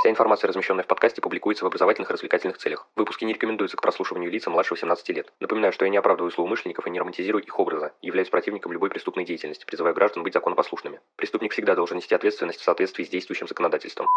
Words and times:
Вся 0.00 0.08
информация, 0.08 0.48
размещенная 0.48 0.82
в 0.82 0.86
подкасте, 0.86 1.20
публикуется 1.20 1.62
в 1.62 1.66
образовательных 1.66 2.08
и 2.08 2.14
развлекательных 2.14 2.56
целях. 2.56 2.86
Выпуски 2.96 3.26
не 3.26 3.34
рекомендуются 3.34 3.76
к 3.76 3.82
прослушиванию 3.82 4.30
лица 4.30 4.48
младше 4.48 4.72
18 4.72 5.06
лет. 5.10 5.30
Напоминаю, 5.40 5.74
что 5.74 5.84
я 5.84 5.90
не 5.90 5.98
оправдываю 5.98 6.30
злоумышленников 6.30 6.86
и 6.86 6.90
не 6.90 6.98
романтизирую 6.98 7.44
их 7.44 7.58
образа, 7.58 7.92
являюсь 8.00 8.30
противником 8.30 8.72
любой 8.72 8.88
преступной 8.88 9.26
деятельности, 9.26 9.66
призывая 9.66 9.92
граждан 9.92 10.22
быть 10.22 10.32
законопослушными. 10.32 11.00
Преступник 11.16 11.52
всегда 11.52 11.74
должен 11.74 11.98
нести 11.98 12.14
ответственность 12.14 12.60
в 12.60 12.64
соответствии 12.64 13.04
с 13.04 13.10
действующим 13.10 13.46
законодательством. 13.46 14.08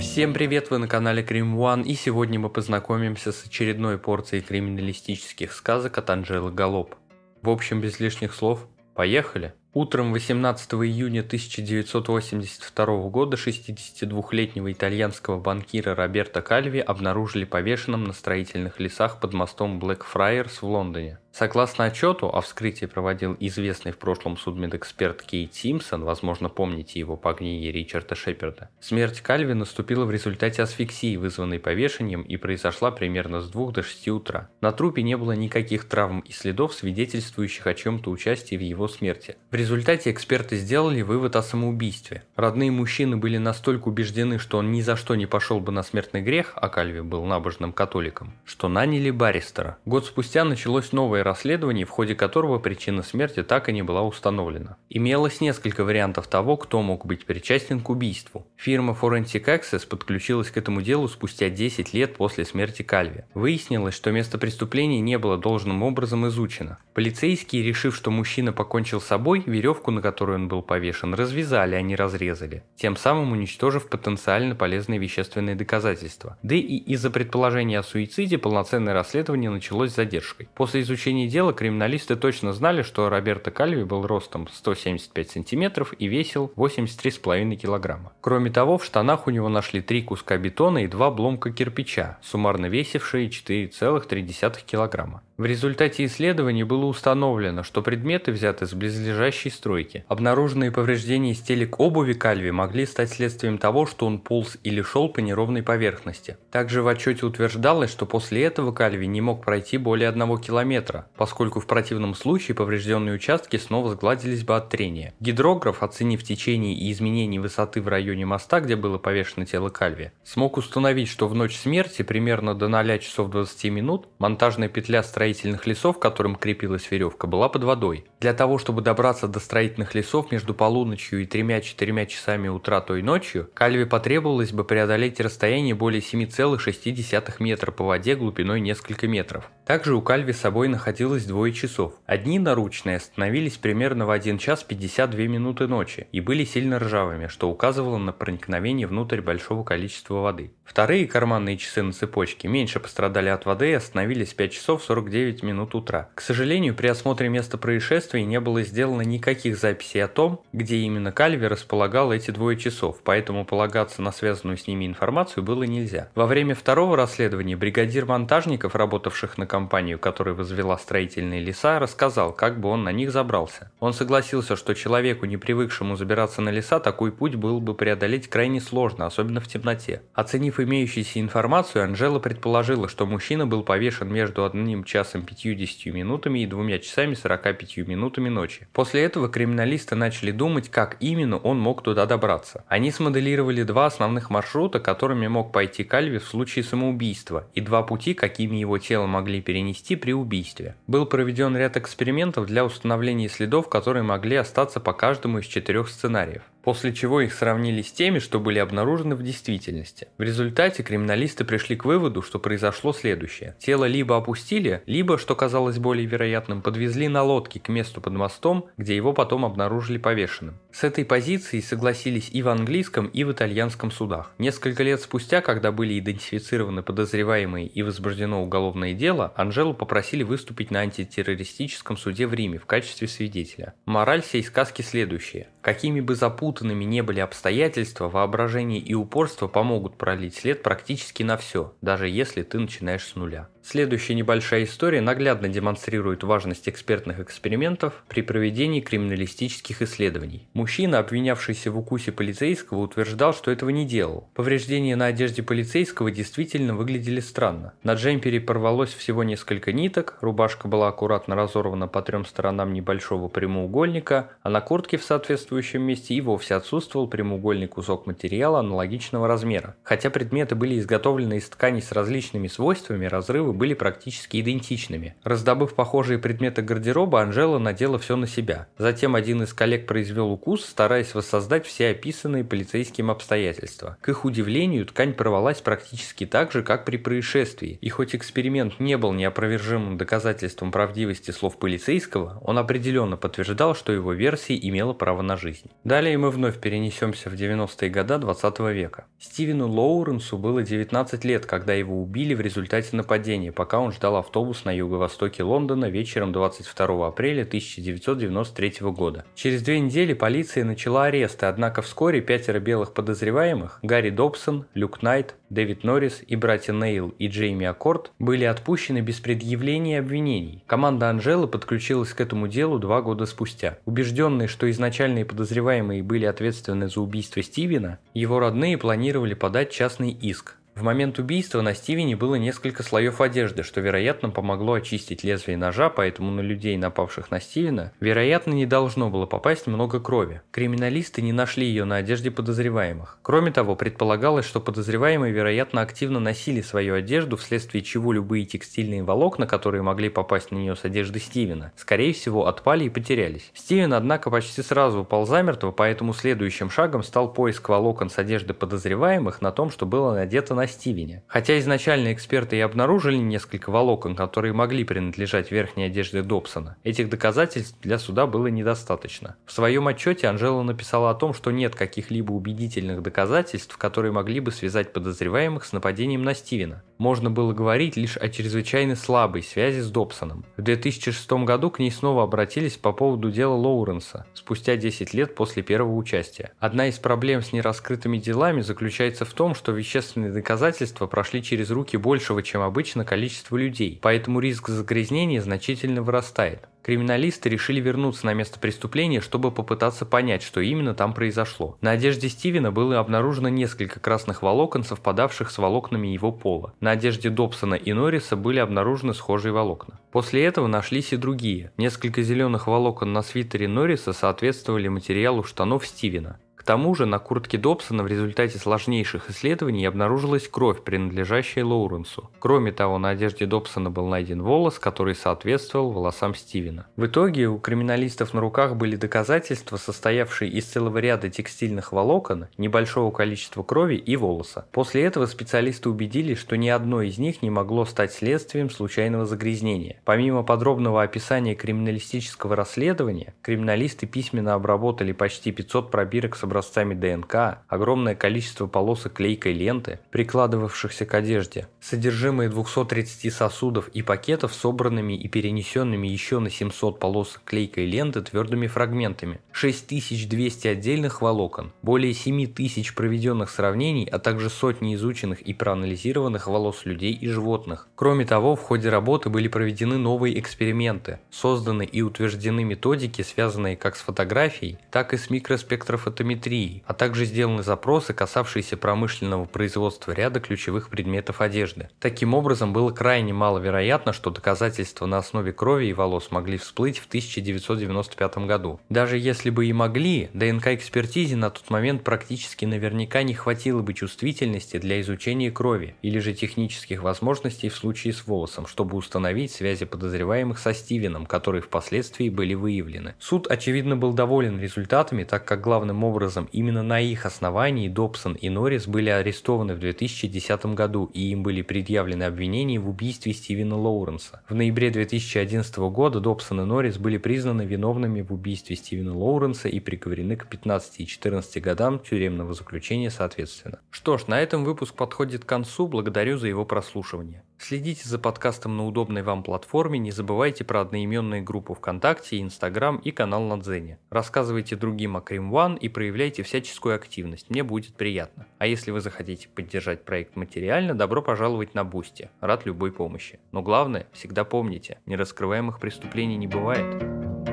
Всем 0.00 0.34
привет, 0.34 0.70
вы 0.70 0.78
на 0.78 0.88
канале 0.88 1.22
Крим 1.22 1.56
One, 1.56 1.84
и 1.84 1.94
сегодня 1.94 2.40
мы 2.40 2.50
познакомимся 2.50 3.30
с 3.30 3.46
очередной 3.46 3.98
порцией 3.98 4.42
криминалистических 4.42 5.52
сказок 5.52 5.96
от 5.96 6.10
Анжелы 6.10 6.50
Галоп. 6.50 6.96
В 7.42 7.50
общем, 7.50 7.80
без 7.80 7.98
лишних 7.98 8.34
слов, 8.34 8.68
поехали! 8.94 9.52
Утром 9.74 10.12
18 10.12 10.74
июня 10.74 11.22
1982 11.22 12.86
года 13.08 13.36
62-летнего 13.36 14.70
итальянского 14.70 15.40
банкира 15.40 15.96
Роберто 15.96 16.40
Кальви 16.40 16.78
обнаружили 16.78 17.44
повешенным 17.44 18.04
на 18.04 18.12
строительных 18.12 18.78
лесах 18.78 19.18
под 19.18 19.32
мостом 19.32 19.80
Блэкфрайерс 19.80 20.62
в 20.62 20.66
Лондоне. 20.66 21.18
Согласно 21.32 21.86
отчету, 21.86 22.28
о 22.28 22.42
вскрытии 22.42 22.84
проводил 22.84 23.34
известный 23.40 23.92
в 23.92 23.96
прошлом 23.96 24.36
судмедэксперт 24.36 25.22
Кейт 25.22 25.54
Симпсон, 25.54 26.04
возможно 26.04 26.50
помните 26.50 27.00
его 27.00 27.16
по 27.16 27.32
книге 27.32 27.72
Ричарда 27.72 28.14
Шеперда. 28.14 28.68
Смерть 28.80 29.22
Кальви 29.22 29.54
наступила 29.54 30.04
в 30.04 30.10
результате 30.10 30.62
асфиксии, 30.62 31.16
вызванной 31.16 31.58
повешением, 31.58 32.20
и 32.20 32.36
произошла 32.36 32.90
примерно 32.90 33.40
с 33.40 33.48
2 33.48 33.72
до 33.72 33.82
6 33.82 34.08
утра. 34.08 34.50
На 34.60 34.72
трупе 34.72 35.02
не 35.02 35.16
было 35.16 35.32
никаких 35.32 35.86
травм 35.86 36.20
и 36.20 36.32
следов, 36.32 36.74
свидетельствующих 36.74 37.66
о 37.66 37.72
чем-то 37.72 38.10
участии 38.10 38.56
в 38.56 38.60
его 38.60 38.86
смерти. 38.86 39.36
В 39.50 39.54
результате 39.54 40.10
эксперты 40.10 40.56
сделали 40.56 41.00
вывод 41.00 41.34
о 41.36 41.42
самоубийстве. 41.42 42.24
Родные 42.36 42.70
мужчины 42.70 43.16
были 43.16 43.38
настолько 43.38 43.88
убеждены, 43.88 44.38
что 44.38 44.58
он 44.58 44.70
ни 44.70 44.82
за 44.82 44.96
что 44.96 45.14
не 45.14 45.24
пошел 45.24 45.60
бы 45.60 45.72
на 45.72 45.82
смертный 45.82 46.20
грех, 46.20 46.52
а 46.56 46.68
Кальви 46.68 47.00
был 47.00 47.24
набожным 47.24 47.72
католиком, 47.72 48.34
что 48.44 48.68
наняли 48.68 49.10
баристера. 49.10 49.78
Год 49.86 50.04
спустя 50.04 50.44
началось 50.44 50.92
новое 50.92 51.21
новое 51.22 51.32
расследование, 51.32 51.86
в 51.86 51.90
ходе 51.90 52.14
которого 52.14 52.58
причина 52.58 53.02
смерти 53.02 53.42
так 53.42 53.68
и 53.68 53.72
не 53.72 53.82
была 53.82 54.02
установлена. 54.02 54.76
Имелось 54.90 55.40
несколько 55.40 55.84
вариантов 55.84 56.26
того, 56.26 56.56
кто 56.56 56.82
мог 56.82 57.06
быть 57.06 57.24
причастен 57.24 57.80
к 57.80 57.90
убийству. 57.90 58.46
Фирма 58.56 58.96
Forensic 59.00 59.44
Access 59.44 59.86
подключилась 59.86 60.50
к 60.50 60.56
этому 60.56 60.82
делу 60.82 61.08
спустя 61.08 61.48
10 61.48 61.94
лет 61.94 62.16
после 62.16 62.44
смерти 62.44 62.82
Кальви. 62.82 63.24
Выяснилось, 63.34 63.94
что 63.94 64.10
место 64.10 64.38
преступления 64.38 65.00
не 65.00 65.18
было 65.18 65.38
должным 65.38 65.82
образом 65.82 66.26
изучено. 66.26 66.78
Полицейские, 66.94 67.62
решив, 67.62 67.94
что 67.94 68.10
мужчина 68.10 68.52
покончил 68.52 69.00
с 69.00 69.06
собой, 69.06 69.42
веревку, 69.46 69.90
на 69.90 70.02
которую 70.02 70.38
он 70.38 70.48
был 70.48 70.62
повешен, 70.62 71.14
развязали, 71.14 71.74
а 71.74 71.82
не 71.82 71.96
разрезали, 71.96 72.62
тем 72.76 72.96
самым 72.96 73.32
уничтожив 73.32 73.88
потенциально 73.88 74.54
полезные 74.54 74.98
вещественные 74.98 75.54
доказательства. 75.54 76.36
Да 76.42 76.54
и 76.54 76.76
из-за 76.92 77.10
предположения 77.10 77.78
о 77.78 77.82
суициде 77.82 78.38
полноценное 78.38 78.94
расследование 78.94 79.50
началось 79.50 79.92
с 79.92 79.96
задержкой. 79.96 80.48
После 80.54 80.80
изучения 80.80 81.11
течение 81.12 81.28
дела 81.28 81.52
криминалисты 81.52 82.16
точно 82.16 82.54
знали, 82.54 82.80
что 82.80 83.10
Роберто 83.10 83.50
Кальви 83.50 83.84
был 83.84 84.06
ростом 84.06 84.48
175 84.50 85.30
сантиметров 85.30 85.92
и 85.98 86.06
весил 86.06 86.50
83,5 86.56 87.54
килограмма. 87.56 88.12
Кроме 88.22 88.50
того, 88.50 88.78
в 88.78 88.84
штанах 88.84 89.26
у 89.26 89.30
него 89.30 89.50
нашли 89.50 89.82
три 89.82 90.00
куска 90.00 90.38
бетона 90.38 90.84
и 90.84 90.86
два 90.86 91.08
обломка 91.08 91.52
кирпича, 91.52 92.18
суммарно 92.22 92.66
весившие 92.66 93.28
4,3 93.28 94.64
килограмма. 94.64 95.20
В 95.38 95.46
результате 95.46 96.04
исследований 96.04 96.62
было 96.62 96.84
установлено, 96.84 97.62
что 97.62 97.80
предметы 97.80 98.32
взяты 98.32 98.66
с 98.66 98.74
близлежащей 98.74 99.50
стройки. 99.50 100.04
Обнаруженные 100.06 100.70
повреждения 100.70 101.32
стелек 101.32 101.80
обуви 101.80 102.12
Кальви 102.12 102.50
могли 102.50 102.84
стать 102.84 103.10
следствием 103.10 103.56
того, 103.56 103.86
что 103.86 104.04
он 104.04 104.18
полз 104.18 104.58
или 104.62 104.82
шел 104.82 105.08
по 105.08 105.20
неровной 105.20 105.62
поверхности. 105.62 106.36
Также 106.50 106.82
в 106.82 106.88
отчете 106.88 107.24
утверждалось, 107.24 107.90
что 107.90 108.04
после 108.04 108.44
этого 108.44 108.72
Кальви 108.72 109.06
не 109.06 109.22
мог 109.22 109.42
пройти 109.42 109.78
более 109.78 110.10
одного 110.10 110.36
километра, 110.36 111.06
поскольку 111.16 111.60
в 111.60 111.66
противном 111.66 112.14
случае 112.14 112.54
поврежденные 112.54 113.14
участки 113.14 113.56
снова 113.56 113.88
сгладились 113.88 114.44
бы 114.44 114.54
от 114.56 114.68
трения. 114.68 115.14
Гидрограф, 115.18 115.82
оценив 115.82 116.22
течение 116.22 116.74
и 116.74 116.92
изменение 116.92 117.40
высоты 117.40 117.80
в 117.80 117.88
районе 117.88 118.26
моста, 118.26 118.60
где 118.60 118.76
было 118.76 118.98
повешено 118.98 119.46
тело 119.46 119.70
Кальви, 119.70 120.10
смог 120.24 120.58
установить, 120.58 121.08
что 121.08 121.26
в 121.26 121.34
ночь 121.34 121.56
смерти, 121.56 122.02
примерно 122.02 122.54
до 122.54 122.68
0 122.68 122.98
часов 122.98 123.30
20 123.30 123.64
минут, 123.70 124.08
монтажная 124.18 124.68
петля 124.68 125.02
строительства 125.02 125.21
строительных 125.22 125.68
лесов, 125.68 125.98
к 125.98 126.02
которым 126.02 126.34
крепилась 126.34 126.90
веревка, 126.90 127.28
была 127.28 127.48
под 127.48 127.62
водой. 127.62 128.04
Для 128.18 128.34
того, 128.34 128.58
чтобы 128.58 128.82
добраться 128.82 129.28
до 129.28 129.38
строительных 129.38 129.94
лесов 129.94 130.32
между 130.32 130.52
полуночью 130.52 131.22
и 131.22 131.26
тремя-четырьмя 131.26 132.06
часами 132.06 132.48
утра 132.48 132.80
той 132.80 133.02
ночью, 133.02 133.48
Кальве 133.54 133.86
потребовалось 133.86 134.50
бы 134.50 134.64
преодолеть 134.64 135.20
расстояние 135.20 135.76
более 135.76 136.00
7,6 136.00 137.36
метра 137.38 137.70
по 137.70 137.84
воде 137.84 138.16
глубиной 138.16 138.60
несколько 138.60 139.06
метров. 139.06 139.48
Также 139.72 139.94
у 139.94 140.02
Кальви 140.02 140.34
с 140.34 140.40
собой 140.40 140.68
находилось 140.68 141.24
двое 141.24 141.50
часов. 141.50 141.94
Одни 142.04 142.38
наручные 142.38 142.98
остановились 142.98 143.56
примерно 143.56 144.04
в 144.04 144.10
1 144.10 144.36
час 144.36 144.62
52 144.64 145.18
минуты 145.28 145.66
ночи 145.66 146.08
и 146.12 146.20
были 146.20 146.44
сильно 146.44 146.78
ржавыми, 146.78 147.28
что 147.28 147.48
указывало 147.48 147.96
на 147.96 148.12
проникновение 148.12 148.86
внутрь 148.86 149.22
большого 149.22 149.64
количества 149.64 150.16
воды. 150.16 150.52
Вторые 150.62 151.06
карманные 151.06 151.56
часы 151.56 151.82
на 151.82 151.92
цепочке 151.92 152.48
меньше 152.48 152.80
пострадали 152.80 153.30
от 153.30 153.46
воды 153.46 153.70
и 153.70 153.74
остановились 153.74 154.34
5 154.34 154.52
часов 154.52 154.84
49 154.84 155.42
минут 155.42 155.74
утра. 155.74 156.10
К 156.14 156.20
сожалению, 156.20 156.74
при 156.74 156.88
осмотре 156.88 157.30
места 157.30 157.56
происшествия 157.56 158.24
не 158.24 158.40
было 158.40 158.62
сделано 158.62 159.02
никаких 159.02 159.58
записей 159.58 160.04
о 160.04 160.08
том, 160.08 160.42
где 160.52 160.76
именно 160.76 161.12
Кальви 161.12 161.46
располагал 161.46 162.12
эти 162.12 162.30
двое 162.30 162.58
часов, 162.58 163.00
поэтому 163.02 163.46
полагаться 163.46 164.02
на 164.02 164.12
связанную 164.12 164.58
с 164.58 164.66
ними 164.66 164.86
информацию 164.86 165.42
было 165.42 165.62
нельзя. 165.64 166.10
Во 166.14 166.26
время 166.26 166.54
второго 166.54 166.94
расследования 166.94 167.56
бригадир 167.56 168.04
монтажников, 168.04 168.74
работавших 168.74 169.38
на 169.38 169.46
компанию, 169.62 169.96
которая 169.96 170.34
возвела 170.34 170.76
строительные 170.76 171.40
леса, 171.40 171.78
рассказал, 171.78 172.32
как 172.32 172.58
бы 172.58 172.68
он 172.68 172.82
на 172.82 172.90
них 172.90 173.12
забрался. 173.12 173.70
Он 173.78 173.92
согласился, 173.92 174.56
что 174.56 174.74
человеку, 174.74 175.24
не 175.26 175.36
привыкшему 175.36 175.94
забираться 175.94 176.42
на 176.42 176.48
леса, 176.48 176.80
такой 176.80 177.12
путь 177.12 177.36
был 177.36 177.60
бы 177.60 177.74
преодолеть 177.74 178.26
крайне 178.28 178.60
сложно, 178.60 179.06
особенно 179.06 179.40
в 179.40 179.46
темноте. 179.46 180.02
Оценив 180.14 180.58
имеющуюся 180.58 181.20
информацию, 181.20 181.84
Анжела 181.84 182.18
предположила, 182.18 182.88
что 182.88 183.06
мужчина 183.06 183.46
был 183.46 183.62
повешен 183.62 184.12
между 184.12 184.44
одним 184.44 184.82
часом 184.82 185.22
50 185.22 185.94
минутами 185.94 186.40
и 186.40 186.46
двумя 186.46 186.80
часами 186.80 187.14
45 187.14 187.76
минутами 187.86 188.28
ночи. 188.28 188.66
После 188.72 189.04
этого 189.04 189.28
криминалисты 189.28 189.94
начали 189.94 190.32
думать, 190.32 190.70
как 190.70 190.96
именно 190.98 191.36
он 191.36 191.60
мог 191.60 191.84
туда 191.84 192.06
добраться. 192.06 192.64
Они 192.66 192.90
смоделировали 192.90 193.62
два 193.62 193.86
основных 193.86 194.28
маршрута, 194.28 194.80
которыми 194.80 195.28
мог 195.28 195.52
пойти 195.52 195.84
Кальви 195.84 196.18
в 196.18 196.24
случае 196.24 196.64
самоубийства, 196.64 197.46
и 197.54 197.60
два 197.60 197.84
пути, 197.84 198.14
какими 198.14 198.56
его 198.56 198.78
тело 198.78 199.06
могли 199.06 199.40
перенести 199.52 199.96
при 199.96 200.12
убийстве. 200.12 200.76
Был 200.86 201.04
проведен 201.04 201.54
ряд 201.54 201.76
экспериментов 201.76 202.46
для 202.46 202.64
установления 202.64 203.28
следов, 203.28 203.68
которые 203.68 204.02
могли 204.02 204.36
остаться 204.36 204.80
по 204.80 204.94
каждому 204.94 205.40
из 205.40 205.44
четырех 205.44 205.90
сценариев 205.90 206.42
после 206.62 206.92
чего 206.92 207.20
их 207.20 207.32
сравнили 207.32 207.82
с 207.82 207.92
теми, 207.92 208.18
что 208.18 208.40
были 208.40 208.58
обнаружены 208.58 209.14
в 209.14 209.22
действительности. 209.22 210.08
В 210.18 210.22
результате 210.22 210.82
криминалисты 210.82 211.44
пришли 211.44 211.76
к 211.76 211.84
выводу, 211.84 212.22
что 212.22 212.38
произошло 212.38 212.92
следующее. 212.92 213.56
Тело 213.58 213.84
либо 213.84 214.16
опустили, 214.16 214.82
либо, 214.86 215.18
что 215.18 215.34
казалось 215.34 215.78
более 215.78 216.06
вероятным, 216.06 216.62
подвезли 216.62 217.08
на 217.08 217.22
лодке 217.22 217.60
к 217.60 217.68
месту 217.68 218.00
под 218.00 218.12
мостом, 218.14 218.66
где 218.76 218.96
его 218.96 219.12
потом 219.12 219.44
обнаружили 219.44 219.98
повешенным. 219.98 220.58
С 220.72 220.84
этой 220.84 221.04
позиции 221.04 221.60
согласились 221.60 222.30
и 222.32 222.42
в 222.42 222.48
английском, 222.48 223.06
и 223.06 223.24
в 223.24 223.32
итальянском 223.32 223.90
судах. 223.90 224.32
Несколько 224.38 224.82
лет 224.82 225.00
спустя, 225.00 225.40
когда 225.40 225.72
были 225.72 225.98
идентифицированы 225.98 226.82
подозреваемые 226.82 227.66
и 227.66 227.82
возбуждено 227.82 228.42
уголовное 228.42 228.94
дело, 228.94 229.32
Анжелу 229.36 229.74
попросили 229.74 230.22
выступить 230.22 230.70
на 230.70 230.80
антитеррористическом 230.80 231.96
суде 231.96 232.26
в 232.26 232.34
Риме 232.34 232.58
в 232.58 232.66
качестве 232.66 233.08
свидетеля. 233.08 233.74
Мораль 233.84 234.22
всей 234.22 234.42
сказки 234.44 234.82
следующая. 234.82 235.48
Какими 235.60 236.00
бы 236.00 236.14
запутанными 236.14 236.51
не 236.60 237.02
были 237.02 237.20
обстоятельства, 237.20 238.08
воображение 238.08 238.80
и 238.80 238.94
упорство 238.94 239.48
помогут 239.48 239.96
пролить 239.96 240.36
след 240.36 240.62
практически 240.62 241.22
на 241.22 241.36
все, 241.36 241.72
даже 241.80 242.08
если 242.08 242.42
ты 242.42 242.58
начинаешь 242.58 243.04
с 243.04 243.16
нуля. 243.16 243.48
Следующая 243.64 244.14
небольшая 244.14 244.64
история 244.64 245.00
наглядно 245.00 245.48
демонстрирует 245.48 246.24
важность 246.24 246.68
экспертных 246.68 247.20
экспериментов 247.20 248.02
при 248.08 248.20
проведении 248.20 248.80
криминалистических 248.80 249.82
исследований. 249.82 250.48
Мужчина, 250.52 250.98
обвинявшийся 250.98 251.70
в 251.70 251.78
укусе 251.78 252.10
полицейского, 252.10 252.80
утверждал, 252.80 253.32
что 253.32 253.52
этого 253.52 253.70
не 253.70 253.86
делал. 253.86 254.28
Повреждения 254.34 254.96
на 254.96 255.06
одежде 255.06 255.44
полицейского 255.44 256.10
действительно 256.10 256.74
выглядели 256.74 257.20
странно. 257.20 257.72
На 257.84 257.94
джемпере 257.94 258.40
порвалось 258.40 258.92
всего 258.92 259.22
несколько 259.22 259.72
ниток, 259.72 260.18
рубашка 260.20 260.66
была 260.66 260.88
аккуратно 260.88 261.36
разорвана 261.36 261.86
по 261.86 262.02
трем 262.02 262.24
сторонам 262.24 262.72
небольшого 262.72 263.28
прямоугольника, 263.28 264.30
а 264.42 264.50
на 264.50 264.60
куртке 264.60 264.96
в 264.96 265.04
соответствующем 265.04 265.82
месте 265.82 266.14
и 266.14 266.20
вовсе 266.20 266.41
вовсе 266.42 266.56
отсутствовал 266.56 267.06
прямоугольный 267.06 267.68
кусок 267.68 268.06
материала 268.06 268.58
аналогичного 268.58 269.28
размера. 269.28 269.76
Хотя 269.84 270.10
предметы 270.10 270.56
были 270.56 270.76
изготовлены 270.76 271.34
из 271.34 271.48
тканей 271.48 271.80
с 271.80 271.92
различными 271.92 272.48
свойствами, 272.48 273.06
разрывы 273.06 273.52
были 273.52 273.74
практически 273.74 274.40
идентичными. 274.40 275.14
Раздобыв 275.22 275.76
похожие 275.76 276.18
предметы 276.18 276.62
гардероба, 276.62 277.22
Анжела 277.22 277.58
надела 277.58 278.00
все 278.00 278.16
на 278.16 278.26
себя. 278.26 278.66
Затем 278.76 279.14
один 279.14 279.44
из 279.44 279.52
коллег 279.52 279.86
произвел 279.86 280.32
укус, 280.32 280.64
стараясь 280.64 281.14
воссоздать 281.14 281.64
все 281.64 281.90
описанные 281.90 282.42
полицейским 282.42 283.12
обстоятельства. 283.12 283.96
К 284.00 284.08
их 284.08 284.24
удивлению, 284.24 284.84
ткань 284.86 285.12
порвалась 285.12 285.60
практически 285.60 286.26
так 286.26 286.50
же, 286.50 286.64
как 286.64 286.84
при 286.84 286.96
происшествии. 286.96 287.78
И 287.80 287.88
хоть 287.88 288.16
эксперимент 288.16 288.80
не 288.80 288.96
был 288.96 289.12
неопровержимым 289.12 289.96
доказательством 289.96 290.72
правдивости 290.72 291.30
слов 291.30 291.56
полицейского, 291.56 292.40
он 292.42 292.58
определенно 292.58 293.16
подтверждал, 293.16 293.76
что 293.76 293.92
его 293.92 294.12
версия 294.12 294.58
имела 294.58 294.92
право 294.92 295.22
на 295.22 295.36
жизнь. 295.36 295.70
Далее 295.84 296.18
мы 296.18 296.31
вновь 296.32 296.58
перенесемся 296.58 297.30
в 297.30 297.34
90-е 297.34 297.90
годы 297.90 298.18
20 298.18 298.58
века. 298.60 299.04
Стивену 299.18 299.68
Лоуренсу 299.68 300.36
было 300.36 300.62
19 300.62 301.24
лет, 301.24 301.46
когда 301.46 301.72
его 301.74 302.02
убили 302.02 302.34
в 302.34 302.40
результате 302.40 302.96
нападения, 302.96 303.52
пока 303.52 303.78
он 303.78 303.92
ждал 303.92 304.16
автобус 304.16 304.64
на 304.64 304.72
юго-востоке 304.74 305.44
Лондона 305.44 305.86
вечером 305.86 306.32
22 306.32 307.06
апреля 307.06 307.42
1993 307.42 308.74
года. 308.90 309.24
Через 309.34 309.62
две 309.62 309.78
недели 309.78 310.12
полиция 310.12 310.64
начала 310.64 311.04
аресты, 311.04 311.46
однако 311.46 311.82
вскоре 311.82 312.20
пятеро 312.20 312.58
белых 312.58 312.94
подозреваемых– 312.94 313.78
Гарри 313.82 314.10
Добсон, 314.10 314.66
Люк 314.74 315.02
Найт, 315.02 315.36
Дэвид 315.52 315.84
Норрис 315.84 316.22
и 316.26 316.34
братья 316.34 316.72
Нейл 316.72 317.14
и 317.18 317.28
Джейми 317.28 317.66
Аккорд 317.66 318.12
были 318.18 318.44
отпущены 318.44 319.00
без 319.02 319.20
предъявления 319.20 319.98
обвинений. 319.98 320.64
Команда 320.66 321.10
Анжелы 321.10 321.46
подключилась 321.46 322.14
к 322.14 322.20
этому 322.22 322.48
делу 322.48 322.78
два 322.78 323.02
года 323.02 323.26
спустя. 323.26 323.78
Убежденные, 323.84 324.48
что 324.48 324.70
изначальные 324.70 325.26
подозреваемые 325.26 326.02
были 326.22 326.28
ответственны 326.28 326.88
за 326.88 327.00
убийство 327.00 327.42
Стивена, 327.42 327.98
его 328.14 328.38
родные 328.38 328.78
планировали 328.78 329.34
подать 329.34 329.72
частный 329.72 330.12
иск, 330.12 330.56
в 330.74 330.82
момент 330.82 331.18
убийства 331.18 331.60
на 331.60 331.74
Стивене 331.74 332.16
было 332.16 332.36
несколько 332.36 332.82
слоев 332.82 333.20
одежды, 333.20 333.62
что, 333.62 333.82
вероятно, 333.82 334.30
помогло 334.30 334.72
очистить 334.74 335.22
лезвие 335.22 335.58
ножа, 335.58 335.90
поэтому 335.90 336.30
на 336.30 336.40
людей, 336.40 336.78
напавших 336.78 337.30
на 337.30 337.40
Стивена, 337.40 337.92
вероятно, 338.00 338.52
не 338.52 338.64
должно 338.64 339.10
было 339.10 339.26
попасть 339.26 339.66
много 339.66 340.00
крови. 340.00 340.40
Криминалисты 340.50 341.20
не 341.20 341.32
нашли 341.32 341.66
ее 341.66 341.84
на 341.84 341.96
одежде 341.96 342.30
подозреваемых. 342.30 343.18
Кроме 343.20 343.52
того, 343.52 343.76
предполагалось, 343.76 344.46
что 344.46 344.60
подозреваемые, 344.60 345.32
вероятно, 345.32 345.82
активно 345.82 346.20
носили 346.20 346.62
свою 346.62 346.94
одежду, 346.94 347.36
вследствие 347.36 347.84
чего 347.84 348.12
любые 348.12 348.46
текстильные 348.46 349.02
волокна, 349.02 349.46
которые 349.46 349.82
могли 349.82 350.08
попасть 350.08 350.52
на 350.52 350.56
нее 350.56 350.74
с 350.74 350.86
одежды 350.86 351.20
Стивена, 351.20 351.72
скорее 351.76 352.14
всего, 352.14 352.46
отпали 352.46 352.84
и 352.84 352.90
потерялись. 352.90 353.50
Стивен, 353.52 353.92
однако, 353.92 354.30
почти 354.30 354.62
сразу 354.62 355.00
упал 355.00 355.26
замертво, 355.26 355.70
поэтому 355.70 356.14
следующим 356.14 356.70
шагом 356.70 357.02
стал 357.02 357.30
поиск 357.30 357.68
волокон 357.68 358.08
с 358.08 358.16
одежды 358.16 358.54
подозреваемых 358.54 359.42
на 359.42 359.52
том, 359.52 359.70
что 359.70 359.84
было 359.84 360.14
надето 360.14 360.54
на 360.54 360.61
на 360.62 360.68
Стивене. 360.68 361.24
Хотя 361.26 361.58
изначально 361.58 362.12
эксперты 362.12 362.56
и 362.56 362.60
обнаружили 362.60 363.16
несколько 363.16 363.70
волокон, 363.70 364.14
которые 364.14 364.52
могли 364.52 364.84
принадлежать 364.84 365.50
верхней 365.50 365.86
одежде 365.86 366.22
Добсона, 366.22 366.76
этих 366.84 367.08
доказательств 367.08 367.76
для 367.82 367.98
суда 367.98 368.28
было 368.28 368.46
недостаточно. 368.46 369.34
В 369.44 369.50
своем 369.50 369.88
отчете 369.88 370.28
Анжела 370.28 370.62
написала 370.62 371.10
о 371.10 371.14
том, 371.14 371.34
что 371.34 371.50
нет 371.50 371.74
каких-либо 371.74 372.30
убедительных 372.30 373.02
доказательств, 373.02 373.76
которые 373.76 374.12
могли 374.12 374.38
бы 374.38 374.52
связать 374.52 374.92
подозреваемых 374.92 375.64
с 375.64 375.72
нападением 375.72 376.22
на 376.22 376.32
Стивена. 376.32 376.84
Можно 376.96 377.28
было 377.28 377.52
говорить 377.52 377.96
лишь 377.96 378.16
о 378.16 378.28
чрезвычайно 378.28 378.94
слабой 378.94 379.42
связи 379.42 379.80
с 379.80 379.90
Добсоном. 379.90 380.44
В 380.56 380.62
2006 380.62 381.32
году 381.44 381.72
к 381.72 381.80
ней 381.80 381.90
снова 381.90 382.22
обратились 382.22 382.76
по 382.76 382.92
поводу 382.92 383.32
дела 383.32 383.54
Лоуренса, 383.54 384.26
спустя 384.34 384.76
10 384.76 385.12
лет 385.12 385.34
после 385.34 385.64
первого 385.64 385.96
участия. 385.96 386.52
Одна 386.60 386.86
из 386.86 387.00
проблем 387.00 387.42
с 387.42 387.52
нераскрытыми 387.52 388.18
делами 388.18 388.60
заключается 388.60 389.24
в 389.24 389.32
том, 389.32 389.56
что 389.56 389.72
вещественные 389.72 390.30
доказательства 390.30 390.51
доказательства 390.52 391.06
прошли 391.06 391.42
через 391.42 391.70
руки 391.70 391.96
большего, 391.96 392.42
чем 392.42 392.60
обычно, 392.60 393.06
количества 393.06 393.56
людей, 393.56 393.98
поэтому 394.02 394.38
риск 394.38 394.68
загрязнения 394.68 395.40
значительно 395.40 396.02
вырастает. 396.02 396.68
Криминалисты 396.82 397.48
решили 397.48 397.80
вернуться 397.80 398.26
на 398.26 398.34
место 398.34 398.58
преступления, 398.60 399.22
чтобы 399.22 399.50
попытаться 399.50 400.04
понять, 400.04 400.42
что 400.42 400.60
именно 400.60 400.94
там 400.94 401.14
произошло. 401.14 401.78
На 401.80 401.92
одежде 401.92 402.28
Стивена 402.28 402.70
было 402.70 402.98
обнаружено 402.98 403.48
несколько 403.48 403.98
красных 403.98 404.42
волокон, 404.42 404.84
совпадавших 404.84 405.50
с 405.50 405.56
волокнами 405.56 406.08
его 406.08 406.32
пола. 406.32 406.74
На 406.80 406.90
одежде 406.90 407.30
Добсона 407.30 407.76
и 407.76 407.92
Норриса 407.94 408.36
были 408.36 408.58
обнаружены 408.58 409.14
схожие 409.14 409.52
волокна. 409.52 410.00
После 410.10 410.44
этого 410.44 410.66
нашлись 410.66 411.14
и 411.14 411.16
другие. 411.16 411.70
Несколько 411.78 412.20
зеленых 412.22 412.66
волокон 412.66 413.14
на 413.14 413.22
свитере 413.22 413.68
Норриса 413.68 414.12
соответствовали 414.12 414.88
материалу 414.88 415.44
штанов 415.44 415.86
Стивена. 415.86 416.36
К 416.62 416.64
тому 416.64 416.94
же 416.94 417.06
на 417.06 417.18
куртке 417.18 417.58
Добсона 417.58 418.04
в 418.04 418.06
результате 418.06 418.56
сложнейших 418.56 419.30
исследований 419.30 419.84
обнаружилась 419.84 420.46
кровь, 420.46 420.84
принадлежащая 420.84 421.64
Лоуренсу. 421.64 422.30
Кроме 422.38 422.70
того, 422.70 422.98
на 422.98 423.08
одежде 423.08 423.46
Добсона 423.46 423.90
был 423.90 424.06
найден 424.06 424.40
волос, 424.42 424.78
который 424.78 425.16
соответствовал 425.16 425.90
волосам 425.90 426.36
Стивена. 426.36 426.86
В 426.94 427.06
итоге 427.06 427.48
у 427.48 427.58
криминалистов 427.58 428.32
на 428.32 428.40
руках 428.40 428.76
были 428.76 428.94
доказательства, 428.94 429.76
состоявшие 429.76 430.52
из 430.52 430.66
целого 430.66 430.98
ряда 430.98 431.30
текстильных 431.30 431.90
волокон, 431.90 432.46
небольшого 432.58 433.10
количества 433.10 433.64
крови 433.64 433.96
и 433.96 434.14
волоса. 434.14 434.66
После 434.70 435.02
этого 435.02 435.26
специалисты 435.26 435.88
убедились, 435.88 436.38
что 436.38 436.56
ни 436.56 436.68
одно 436.68 437.02
из 437.02 437.18
них 437.18 437.42
не 437.42 437.50
могло 437.50 437.84
стать 437.86 438.12
следствием 438.12 438.70
случайного 438.70 439.26
загрязнения. 439.26 440.00
Помимо 440.04 440.44
подробного 440.44 441.02
описания 441.02 441.56
криминалистического 441.56 442.54
расследования, 442.54 443.34
криминалисты 443.42 444.06
письменно 444.06 444.54
обработали 444.54 445.10
почти 445.10 445.50
500 445.50 445.90
пробирок 445.90 446.36
с 446.36 446.51
образцами 446.52 446.92
ДНК, 446.92 447.60
огромное 447.66 448.14
количество 448.14 448.66
полосок 448.66 449.14
клейкой 449.14 449.54
ленты, 449.54 450.00
прикладывавшихся 450.10 451.06
к 451.06 451.14
одежде, 451.14 451.66
содержимое 451.80 452.50
230 452.50 453.32
сосудов 453.32 453.88
и 453.88 454.02
пакетов 454.02 454.52
собранными 454.52 455.14
и 455.14 455.28
перенесенными 455.28 456.06
еще 456.06 456.40
на 456.40 456.50
700 456.50 456.98
полосок 456.98 457.42
клейкой 457.46 457.86
ленты 457.86 458.20
твердыми 458.20 458.66
фрагментами, 458.66 459.40
6200 459.52 460.68
отдельных 460.68 461.22
волокон, 461.22 461.72
более 461.80 462.12
7000 462.12 462.94
проведенных 462.94 463.48
сравнений, 463.48 464.04
а 464.04 464.18
также 464.18 464.50
сотни 464.50 464.94
изученных 464.94 465.40
и 465.40 465.54
проанализированных 465.54 466.48
волос 466.48 466.84
людей 466.84 467.14
и 467.14 467.28
животных. 467.28 467.88
Кроме 467.94 468.26
того, 468.26 468.56
в 468.56 468.60
ходе 468.60 468.90
работы 468.90 469.30
были 469.30 469.48
проведены 469.48 469.96
новые 469.96 470.38
эксперименты, 470.38 471.18
созданы 471.30 471.84
и 471.84 472.02
утверждены 472.02 472.62
методики, 472.64 473.22
связанные 473.22 473.76
как 473.76 473.96
с 473.96 474.02
фотографией, 474.02 474.76
так 474.90 475.14
и 475.14 475.16
с 475.16 475.30
микроспектрофотометрией 475.30 476.41
а 476.86 476.94
также 476.94 477.24
сделаны 477.24 477.62
запросы, 477.62 478.14
касавшиеся 478.14 478.76
промышленного 478.76 479.44
производства 479.44 480.12
ряда 480.12 480.40
ключевых 480.40 480.88
предметов 480.88 481.40
одежды. 481.40 481.88
Таким 482.00 482.34
образом, 482.34 482.72
было 482.72 482.90
крайне 482.90 483.32
маловероятно, 483.32 484.12
что 484.12 484.30
доказательства 484.30 485.06
на 485.06 485.18
основе 485.18 485.52
крови 485.52 485.86
и 485.86 485.92
волос 485.92 486.30
могли 486.30 486.58
всплыть 486.58 486.98
в 486.98 487.06
1995 487.06 488.38
году. 488.38 488.80
Даже 488.88 489.18
если 489.18 489.50
бы 489.50 489.66
и 489.66 489.72
могли, 489.72 490.30
ДНК-экспертизе 490.32 491.36
на 491.36 491.50
тот 491.50 491.70
момент 491.70 492.04
практически 492.04 492.64
наверняка 492.64 493.22
не 493.22 493.34
хватило 493.34 493.82
бы 493.82 493.94
чувствительности 493.94 494.78
для 494.78 495.00
изучения 495.00 495.50
крови 495.50 495.94
или 496.02 496.18
же 496.18 496.34
технических 496.34 497.02
возможностей 497.02 497.68
в 497.68 497.76
случае 497.76 498.12
с 498.12 498.26
волосом, 498.26 498.66
чтобы 498.66 498.96
установить 498.96 499.52
связи 499.52 499.84
подозреваемых 499.84 500.58
со 500.58 500.74
Стивеном, 500.74 501.26
которые 501.26 501.62
впоследствии 501.62 502.28
были 502.28 502.54
выявлены. 502.54 503.14
Суд, 503.18 503.46
очевидно, 503.50 503.96
был 503.96 504.12
доволен 504.12 504.60
результатами, 504.60 505.24
так 505.24 505.44
как 505.44 505.60
главным 505.60 506.04
образом 506.04 506.31
образом, 506.32 506.48
именно 506.52 506.82
на 506.82 507.00
их 507.00 507.26
основании 507.26 507.88
Добсон 507.88 508.34
и 508.34 508.48
Норрис 508.48 508.86
были 508.86 509.10
арестованы 509.10 509.74
в 509.74 509.78
2010 509.78 510.66
году 510.66 511.10
и 511.12 511.30
им 511.30 511.42
были 511.42 511.62
предъявлены 511.62 512.24
обвинения 512.24 512.78
в 512.78 512.88
убийстве 512.88 513.34
Стивена 513.34 513.76
Лоуренса. 513.76 514.42
В 514.48 514.54
ноябре 514.54 514.90
2011 514.90 515.76
года 515.78 516.20
Добсон 516.20 516.62
и 516.62 516.64
Норрис 516.64 516.96
были 516.96 517.18
признаны 517.18 517.62
виновными 517.62 518.22
в 518.22 518.32
убийстве 518.32 518.76
Стивена 518.76 519.14
Лоуренса 519.14 519.68
и 519.68 519.80
приговорены 519.80 520.36
к 520.36 520.46
15 520.46 521.00
и 521.00 521.06
14 521.06 521.62
годам 521.62 521.98
тюремного 521.98 522.54
заключения 522.54 523.10
соответственно. 523.10 523.78
Что 523.90 524.16
ж, 524.16 524.26
на 524.26 524.40
этом 524.40 524.64
выпуск 524.64 524.94
подходит 524.94 525.44
к 525.44 525.48
концу, 525.48 525.86
благодарю 525.86 526.38
за 526.38 526.48
его 526.48 526.64
прослушивание. 526.64 527.42
Следите 527.62 528.08
за 528.08 528.18
подкастом 528.18 528.76
на 528.76 528.84
удобной 528.84 529.22
вам 529.22 529.44
платформе, 529.44 529.96
не 530.00 530.10
забывайте 530.10 530.64
про 530.64 530.80
одноименные 530.80 531.42
группы 531.42 531.74
ВКонтакте, 531.74 532.40
Инстаграм 532.40 532.96
и 532.96 533.12
канал 533.12 533.44
на 533.44 533.56
Дзене. 533.56 534.00
Рассказывайте 534.10 534.74
другим 534.74 535.16
о 535.16 535.20
Crime 535.20 535.54
One 535.54 535.78
и 535.78 535.88
проявляйте 535.88 536.42
всяческую 536.42 536.96
активность, 536.96 537.50
мне 537.50 537.62
будет 537.62 537.94
приятно. 537.94 538.48
А 538.58 538.66
если 538.66 538.90
вы 538.90 539.00
захотите 539.00 539.48
поддержать 539.48 540.04
проект 540.04 540.34
материально, 540.34 540.94
добро 540.94 541.22
пожаловать 541.22 541.72
на 541.74 541.84
Boosty, 541.84 542.30
рад 542.40 542.66
любой 542.66 542.90
помощи. 542.90 543.38
Но 543.52 543.62
главное, 543.62 544.08
всегда 544.12 544.42
помните, 544.42 544.98
нераскрываемых 545.06 545.78
преступлений 545.78 546.36
не 546.36 546.48
бывает. 546.48 547.51